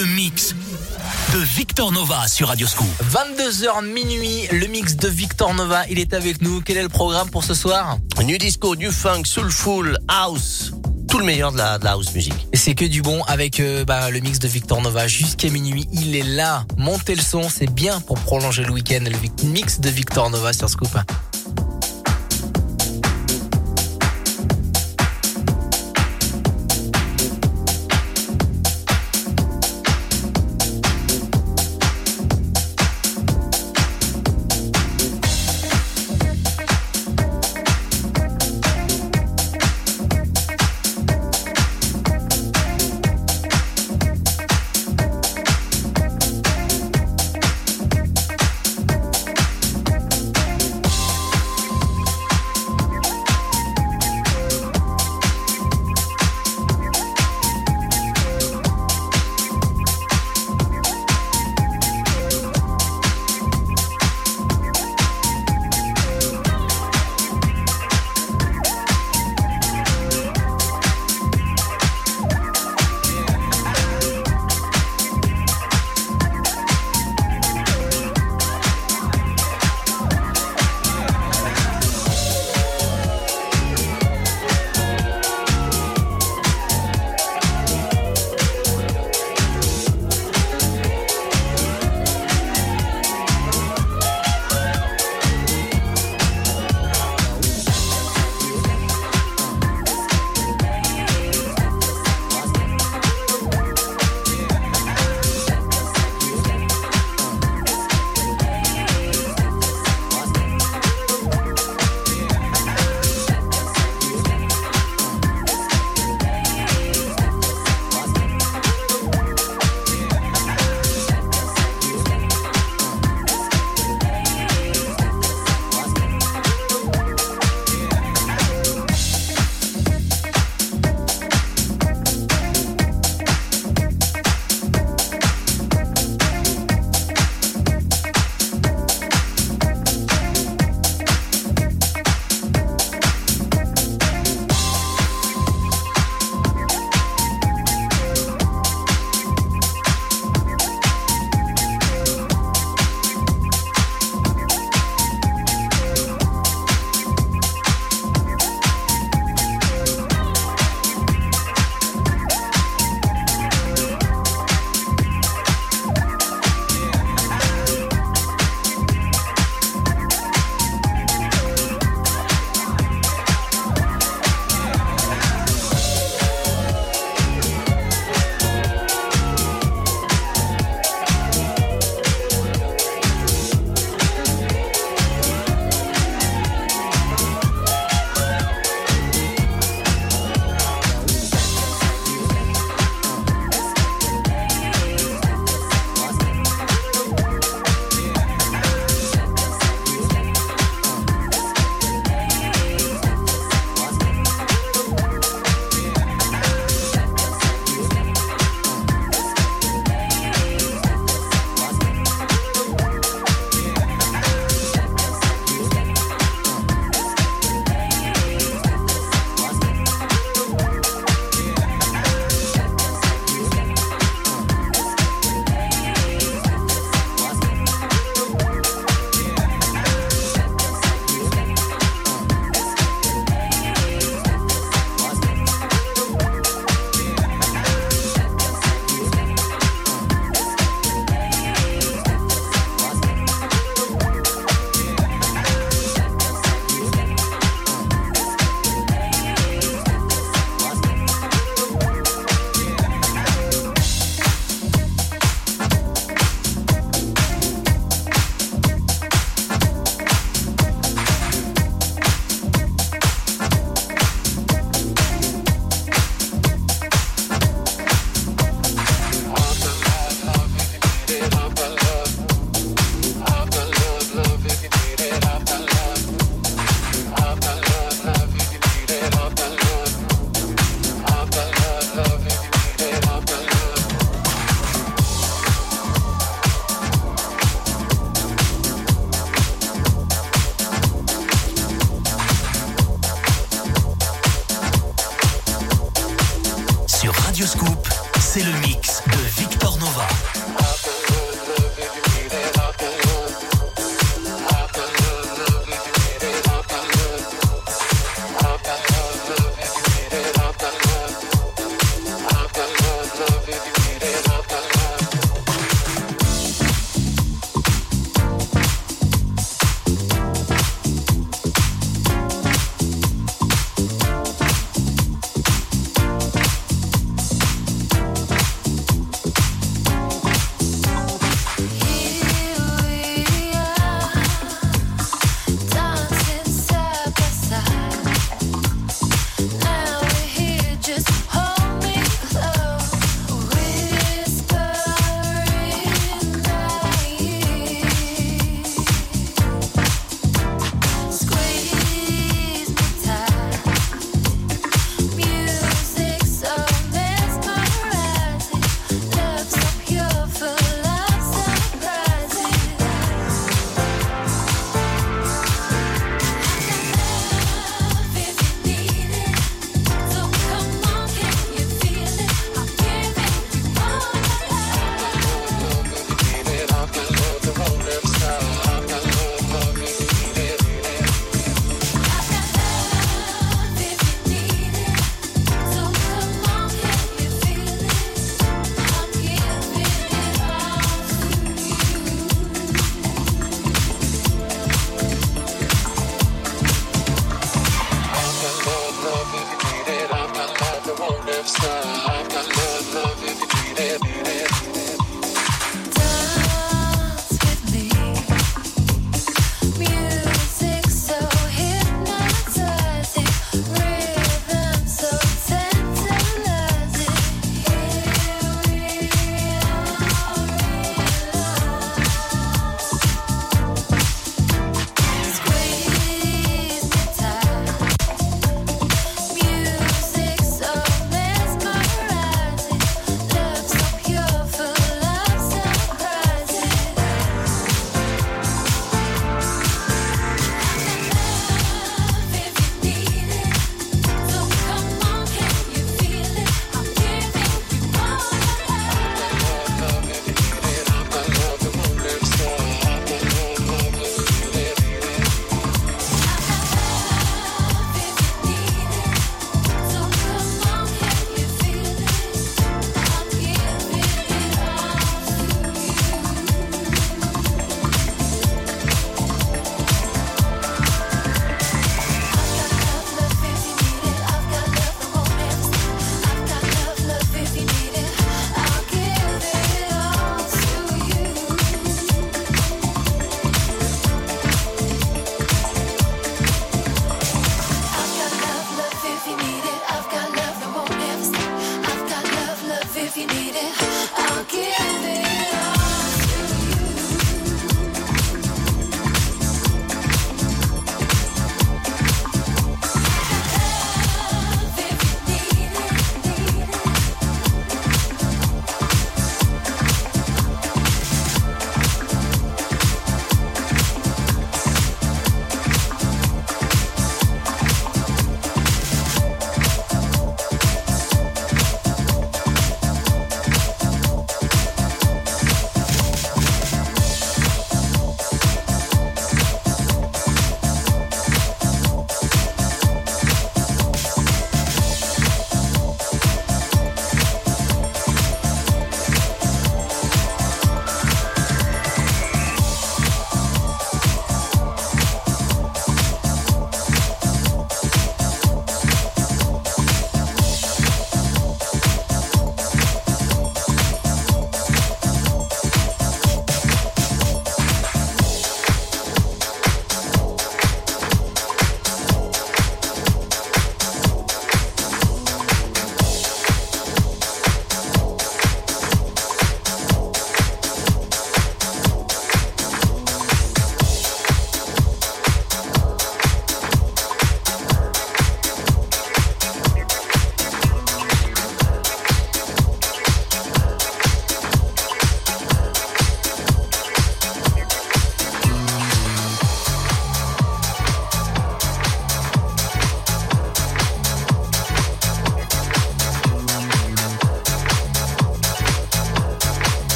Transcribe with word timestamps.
le 0.00 0.06
mix 0.06 0.54
de 1.34 1.38
Victor 1.40 1.92
Nova 1.92 2.26
sur 2.26 2.48
Radio 2.48 2.66
Scoop. 2.66 2.88
22h 3.12 3.84
minuit, 3.84 4.48
le 4.50 4.66
mix 4.66 4.96
de 4.96 5.08
Victor 5.08 5.52
Nova, 5.52 5.82
il 5.90 5.98
est 5.98 6.14
avec 6.14 6.40
nous. 6.40 6.62
Quel 6.62 6.78
est 6.78 6.82
le 6.82 6.88
programme 6.88 7.28
pour 7.28 7.44
ce 7.44 7.52
soir? 7.52 7.98
New 8.24 8.38
disco, 8.38 8.74
new 8.76 8.90
funk, 8.90 9.24
soulful, 9.26 9.98
house, 10.08 10.72
tout 11.06 11.18
le 11.18 11.24
meilleur 11.26 11.52
de 11.52 11.58
la, 11.58 11.78
de 11.78 11.84
la 11.84 11.92
house 11.92 12.14
music. 12.14 12.32
Et 12.50 12.56
c'est 12.56 12.74
que 12.74 12.86
du 12.86 13.02
bon 13.02 13.22
avec 13.24 13.60
euh, 13.60 13.84
bah, 13.84 14.10
le 14.10 14.20
mix 14.20 14.38
de 14.38 14.48
Victor 14.48 14.80
Nova 14.80 15.06
jusqu'à 15.06 15.50
minuit. 15.50 15.86
Il 15.92 16.16
est 16.16 16.22
là. 16.22 16.64
Montez 16.78 17.14
le 17.14 17.22
son, 17.22 17.50
c'est 17.50 17.70
bien 17.70 18.00
pour 18.00 18.18
prolonger 18.20 18.64
le 18.64 18.70
week-end. 18.70 19.04
Le 19.04 19.48
mix 19.48 19.80
de 19.80 19.90
Victor 19.90 20.30
Nova 20.30 20.54
sur 20.54 20.70
Scoop. 20.70 20.96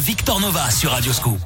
Victor 0.00 0.40
Nova 0.40 0.70
sur 0.70 0.92
Radioscoop. 0.92 1.38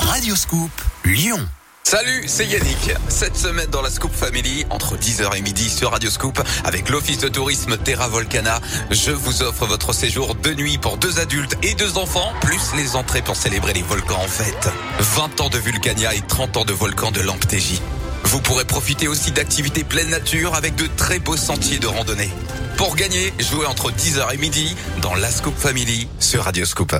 Radioscoop, 0.00 0.70
Lyon. 1.04 1.38
Salut, 1.84 2.24
c'est 2.26 2.44
Yannick. 2.44 2.90
Cette 3.08 3.36
semaine 3.36 3.70
dans 3.70 3.82
la 3.82 3.90
Scoop 3.90 4.12
Family, 4.12 4.66
entre 4.68 4.96
10h 4.96 5.36
et 5.36 5.40
midi 5.40 5.70
sur 5.70 5.92
Radio 5.92 6.10
Scoop, 6.10 6.42
avec 6.64 6.88
l'Office 6.88 7.18
de 7.18 7.28
tourisme 7.28 7.76
Terra 7.76 8.08
Volcana, 8.08 8.58
je 8.90 9.12
vous 9.12 9.44
offre 9.44 9.64
votre 9.66 9.92
séjour 9.92 10.34
de 10.34 10.52
nuit 10.54 10.76
pour 10.76 10.98
deux 10.98 11.20
adultes 11.20 11.56
et 11.62 11.74
deux 11.74 11.98
enfants, 11.98 12.32
plus 12.40 12.74
les 12.76 12.96
entrées 12.96 13.22
pour 13.22 13.36
célébrer 13.36 13.74
les 13.74 13.82
volcans 13.82 14.20
en 14.20 14.28
fête. 14.28 14.68
20 14.98 15.40
ans 15.40 15.50
de 15.50 15.58
Vulcania 15.58 16.14
et 16.16 16.20
30 16.20 16.56
ans 16.56 16.64
de 16.64 16.72
volcan 16.72 17.12
de 17.12 17.20
Lamptégie. 17.20 17.80
Vous 18.24 18.40
pourrez 18.40 18.64
profiter 18.64 19.08
aussi 19.08 19.32
d'activités 19.32 19.84
pleine 19.84 20.10
nature 20.10 20.54
avec 20.54 20.74
de 20.74 20.86
très 20.96 21.18
beaux 21.18 21.36
sentiers 21.36 21.78
de 21.78 21.86
randonnée. 21.86 22.30
Pour 22.76 22.94
gagner, 22.94 23.32
jouez 23.38 23.66
entre 23.66 23.90
10h 23.90 24.34
et 24.34 24.36
midi 24.36 24.76
dans 25.02 25.14
la 25.14 25.30
Scoop 25.30 25.56
Family 25.56 26.08
sur 26.20 26.44
Radio 26.44 26.64
Scoop. 26.64 26.94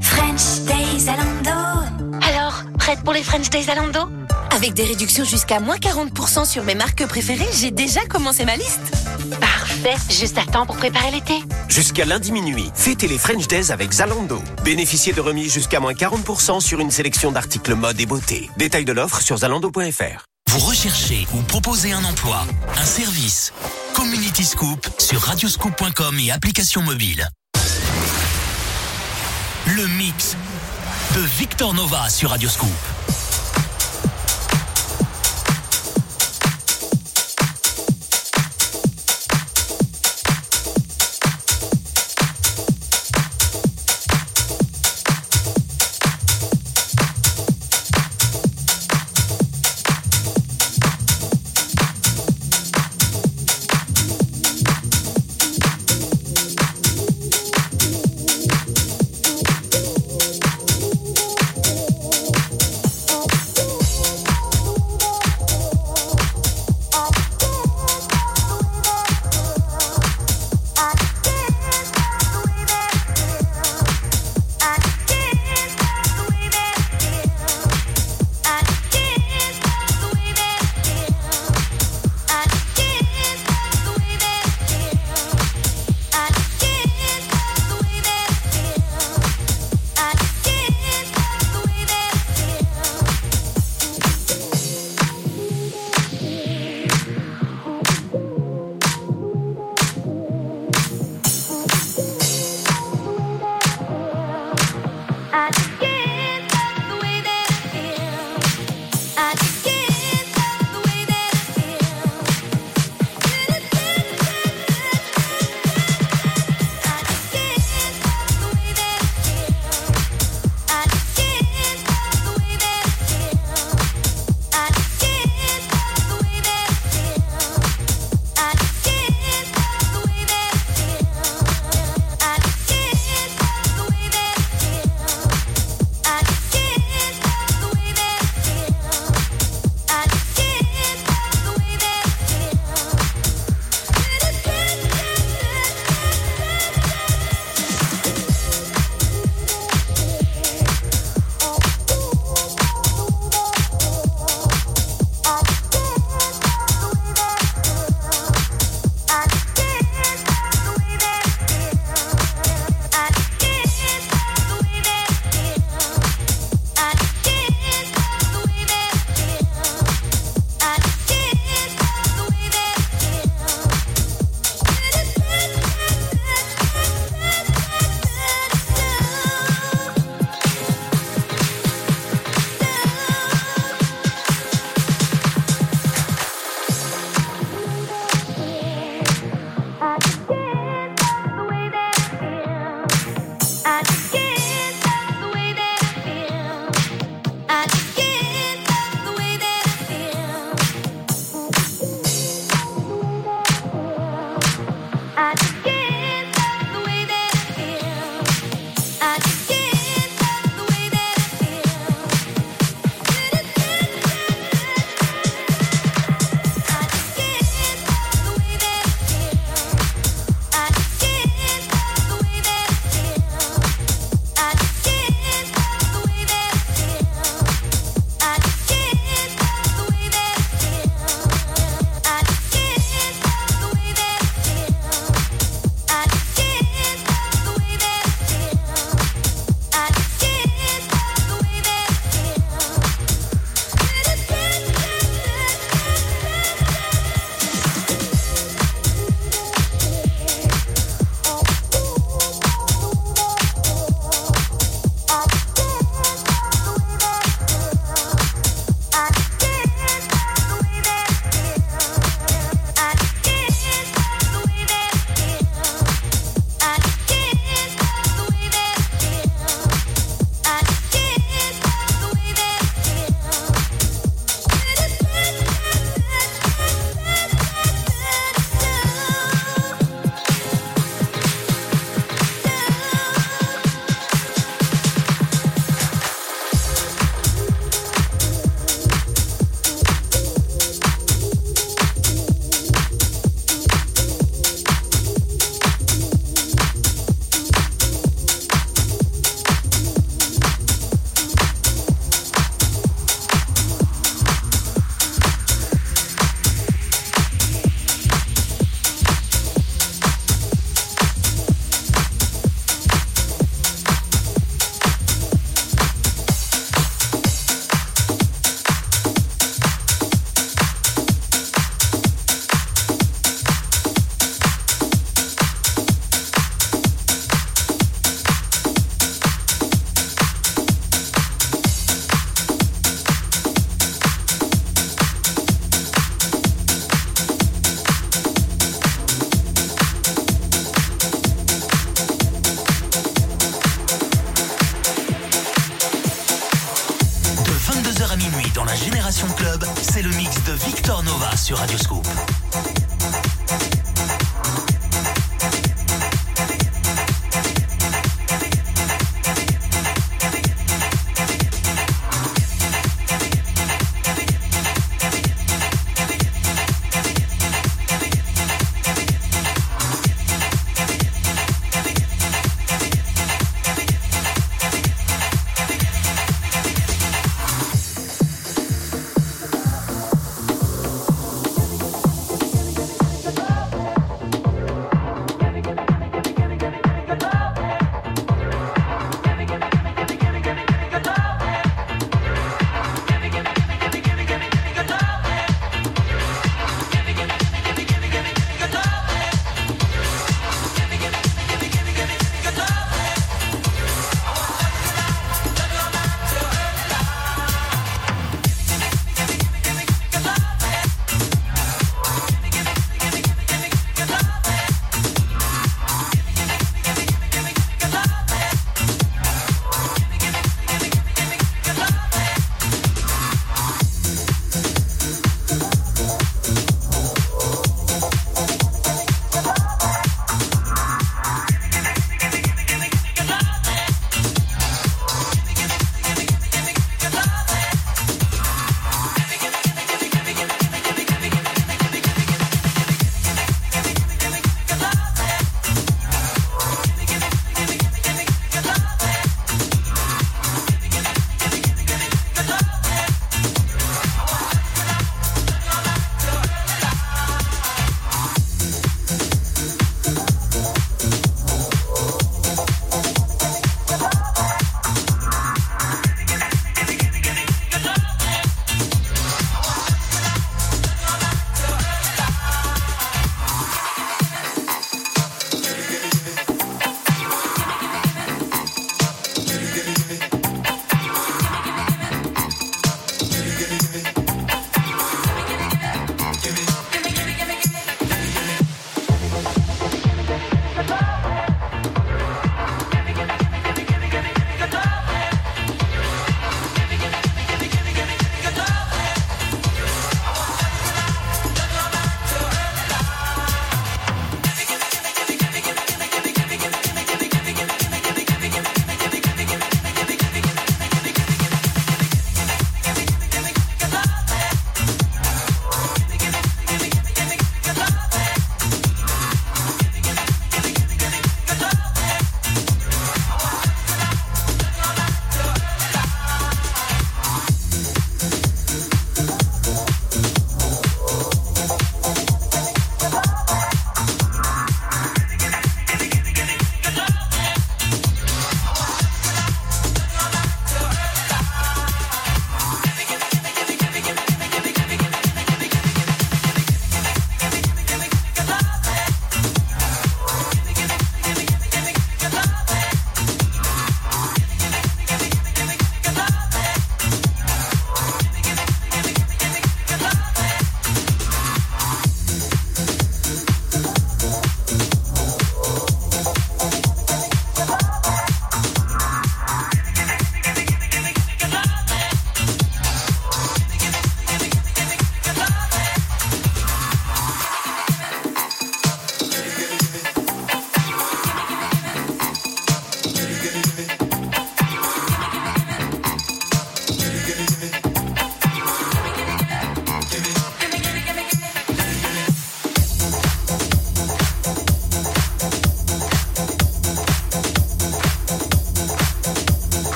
French 0.00 0.60
Days 0.66 1.00
Zalando. 1.00 1.86
Alors, 2.22 2.62
prête 2.78 3.02
pour 3.04 3.12
les 3.12 3.22
French 3.22 3.48
Days 3.50 3.64
Zalando 3.64 4.00
Avec 4.50 4.74
des 4.74 4.84
réductions 4.84 5.24
jusqu'à 5.24 5.60
moins 5.60 5.76
40% 5.76 6.44
sur 6.44 6.64
mes 6.64 6.74
marques 6.74 7.06
préférées, 7.06 7.48
j'ai 7.54 7.70
déjà 7.70 8.00
commencé 8.06 8.44
ma 8.44 8.56
liste. 8.56 8.80
Parfait, 9.40 9.96
juste 10.10 10.38
à 10.38 10.44
temps 10.44 10.66
pour 10.66 10.76
préparer 10.76 11.10
l'été. 11.10 11.34
Jusqu'à 11.68 12.04
lundi 12.04 12.32
minuit, 12.32 12.70
fêtez 12.74 13.08
les 13.08 13.18
French 13.18 13.46
Days 13.46 13.70
avec 13.70 13.92
Zalando. 13.92 14.42
Bénéficiez 14.64 15.12
de 15.12 15.20
remises 15.20 15.52
jusqu'à 15.52 15.80
moins 15.80 15.92
40% 15.92 16.60
sur 16.60 16.80
une 16.80 16.90
sélection 16.90 17.30
d'articles 17.30 17.74
mode 17.74 18.00
et 18.00 18.06
beauté. 18.06 18.50
Détail 18.56 18.84
de 18.84 18.92
l'offre 18.92 19.20
sur 19.20 19.38
zalando.fr. 19.38 20.31
Vous 20.52 20.66
recherchez 20.66 21.26
ou 21.32 21.40
proposez 21.40 21.92
un 21.92 22.04
emploi, 22.04 22.44
un 22.76 22.84
service. 22.84 23.54
Community 23.94 24.44
Scoop 24.44 24.86
sur 24.98 25.18
radioscoop.com 25.18 26.18
et 26.18 26.30
application 26.30 26.82
mobile. 26.82 27.26
Le 29.64 29.86
mix 29.96 30.36
de 31.14 31.20
Victor 31.38 31.72
Nova 31.72 32.10
sur 32.10 32.28
Radioscoop. 32.28 32.68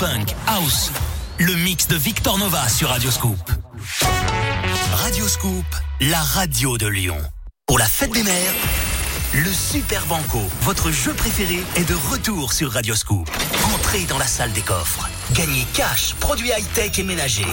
Funk, 0.00 0.34
house. 0.46 0.90
Le 1.38 1.54
mix 1.56 1.86
de 1.86 1.94
Victor 1.94 2.38
Nova 2.38 2.66
sur 2.70 2.88
Radio 2.88 3.10
Scoop. 3.10 3.38
Radio 4.94 5.28
Scoop, 5.28 5.66
la 6.00 6.22
radio 6.22 6.78
de 6.78 6.86
Lyon. 6.86 7.18
Pour 7.66 7.78
la 7.78 7.84
fête 7.84 8.10
des 8.12 8.22
mères, 8.22 8.54
le 9.34 9.52
Super 9.52 10.06
Banco, 10.06 10.40
votre 10.62 10.90
jeu 10.90 11.12
préféré, 11.12 11.58
est 11.76 11.86
de 11.86 11.94
retour 12.10 12.54
sur 12.54 12.72
Radio 12.72 12.94
Scoop. 12.94 13.28
Entrez 13.74 14.04
dans 14.08 14.16
la 14.16 14.26
salle 14.26 14.52
des 14.52 14.62
coffres. 14.62 15.06
Gagnez 15.34 15.66
cash, 15.74 16.14
produits 16.14 16.48
high-tech 16.48 16.98
et 16.98 17.02
ménagers. 17.02 17.44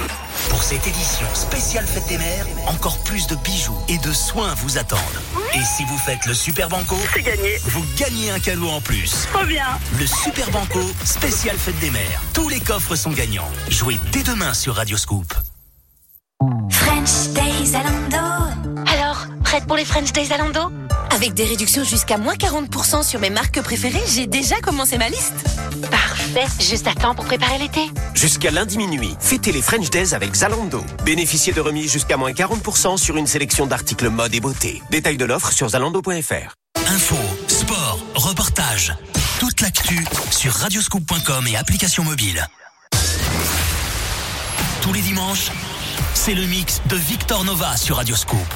Pour 0.50 0.64
cette 0.64 0.88
édition 0.88 1.28
spéciale 1.34 1.86
Fête 1.86 2.08
des 2.08 2.18
Mères, 2.18 2.48
encore 2.68 3.04
plus 3.04 3.28
de 3.28 3.36
bijoux 3.36 3.78
et 3.90 3.98
de 3.98 4.14
soins 4.14 4.54
vous 4.54 4.78
attendent. 4.78 5.00
Et 5.58 5.64
si 5.64 5.84
vous 5.86 5.98
faites 5.98 6.24
le 6.28 6.36
Super 6.36 6.70
Banco, 6.70 6.96
C'est 7.14 7.24
gagné. 7.24 7.58
vous 7.64 7.84
gagnez 7.98 8.30
un 8.30 8.40
cadeau 8.40 8.70
en 8.70 8.80
plus. 8.80 9.26
Trop 9.34 9.44
bien. 9.46 9.66
Le 9.98 10.06
Super 10.06 10.48
Banco, 10.52 10.80
spécial 11.04 11.58
Fête 11.58 11.80
des 11.80 11.90
Mères. 11.90 12.22
Tous 12.36 12.48
les 12.48 12.60
coffres 12.60 12.96
sont 12.96 13.10
gagnants. 13.10 13.50
Jouez 13.70 13.98
dès 14.12 14.22
demain 14.22 14.54
sur 14.54 14.76
Radio 14.76 14.98
Scoop. 14.98 15.34
French 16.70 17.30
Days 17.34 17.66
Zalando. 17.72 18.46
Alors, 18.86 19.26
prête 19.44 19.66
pour 19.66 19.78
les 19.78 19.86
French 19.86 20.12
Days 20.12 20.28
Zalando 20.28 20.72
Avec 21.28 21.36
des 21.36 21.44
réductions 21.44 21.84
jusqu'à 21.84 22.18
moins 22.18 22.36
40% 22.36 23.04
sur 23.04 23.20
mes 23.20 23.30
marques 23.30 23.62
préférées, 23.62 24.02
j'ai 24.08 24.28
déjà 24.28 24.62
commencé 24.62 24.98
ma 24.98 25.10
liste. 25.10 25.34
Parfait. 25.92 26.46
Juste 26.58 26.88
à 26.88 26.96
temps 26.96 27.16
pour 27.16 27.26
préparer 27.26 27.58
l'été. 27.58 27.82
Jusqu'à 28.14 28.50
lundi 28.50 28.78
minuit, 28.78 29.14
fêtez 29.20 29.52
les 29.52 29.62
French 29.62 29.90
Days 29.90 30.14
avec 30.14 30.34
Zalando. 30.34 30.82
Bénéficiez 31.04 31.52
de 31.52 31.60
remises 31.60 31.92
jusqu'à 31.92 32.16
moins 32.16 32.32
40% 32.32 32.96
sur 32.96 33.18
une 33.18 33.28
sélection 33.28 33.68
d'articles 33.68 34.08
mode 34.08 34.34
et 34.36 34.40
beauté. 34.40 34.82
Détail 34.90 35.18
de 35.18 35.26
l'offre 35.26 35.52
sur 35.52 35.68
zalando.fr. 35.68 36.56
Info, 36.88 37.18
sport, 37.50 38.00
reportage. 38.16 38.96
Toute 39.42 39.60
l'actu 39.60 40.06
sur 40.32 40.54
radioscoop.com 40.54 41.46
et 41.48 41.58
application 41.58 42.06
mobile. 42.06 42.48
Tous 44.82 44.94
les 44.94 45.02
dimanches, 45.02 45.52
c'est 46.14 46.36
le 46.36 46.46
mix 46.46 46.82
de 46.86 46.96
Victor 46.96 47.44
Nova 47.44 47.76
sur 47.76 47.98
Radioscoop. 47.98 48.48